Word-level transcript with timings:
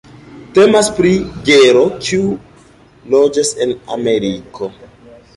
Temas 0.53 0.87
pri 0.99 1.09
genro 1.49 1.83
kiu 2.07 2.31
loĝas 3.15 3.51
en 3.67 3.75
Ameriko. 3.97 4.71